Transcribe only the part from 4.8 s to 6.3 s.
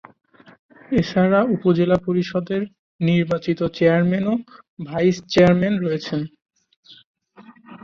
Vice-chairman রয়েছেন।